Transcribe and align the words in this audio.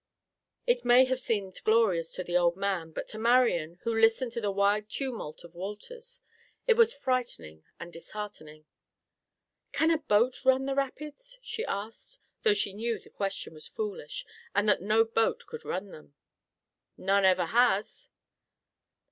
It 0.65 0.83
may 0.83 1.05
have 1.05 1.19
seemed 1.19 1.63
glorious 1.63 2.11
to 2.15 2.23
the 2.23 2.35
old 2.35 2.55
man, 2.55 2.89
but 2.89 3.07
to 3.09 3.19
Marian, 3.19 3.77
who 3.83 3.93
listened 3.93 4.31
to 4.31 4.41
the 4.41 4.49
wild 4.49 4.89
tumult 4.89 5.43
of 5.43 5.53
waters, 5.53 6.21
it 6.65 6.73
was 6.73 6.91
frightening 6.91 7.63
and 7.79 7.93
disheartening. 7.93 8.65
"Can 9.73 9.91
a 9.91 9.99
boat 9.99 10.43
run 10.43 10.65
the 10.65 10.73
rapids?" 10.73 11.37
she 11.43 11.63
asked, 11.65 12.19
though 12.41 12.55
she 12.55 12.73
knew 12.73 12.97
the 12.97 13.11
question 13.11 13.53
was 13.53 13.67
foolish 13.67 14.25
and 14.55 14.67
that 14.67 14.81
no 14.81 15.03
boat 15.03 15.45
could 15.45 15.63
run 15.65 15.91
them. 15.91 16.15
"None 16.97 17.23
ever 17.23 17.45
has." 17.45 18.09